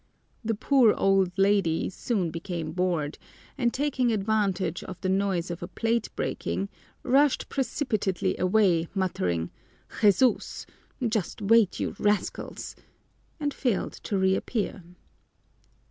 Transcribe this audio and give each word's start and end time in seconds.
The 0.43 0.55
poor 0.55 0.95
old 0.95 1.31
lady 1.37 1.87
soon 1.91 2.31
became 2.31 2.71
bored, 2.71 3.19
and 3.55 3.71
taking 3.71 4.11
advantage 4.11 4.83
of 4.85 4.99
the 5.01 5.09
noise 5.09 5.51
of 5.51 5.61
a 5.61 5.67
plate 5.67 6.09
breaking, 6.15 6.69
rushed 7.03 7.49
precipitately 7.49 8.35
away, 8.39 8.87
muttering, 8.95 9.51
"Jesús! 9.99 10.65
Just 11.07 11.39
wait, 11.39 11.79
you 11.79 11.93
rascals!" 11.99 12.75
and 13.39 13.53
failed 13.53 13.93
to 14.01 14.17
reappear. 14.17 14.83